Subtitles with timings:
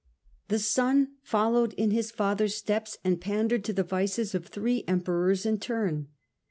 [0.47, 5.45] The son followed in his father's steps and pandered to the vices of three Emperors
[5.45, 6.07] in turn.